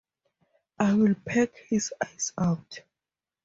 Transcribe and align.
I 0.79 0.95
will 0.95 1.13
peck 1.13 1.55
his 1.69 1.93
eyes 2.03 2.33
out. 2.35 2.79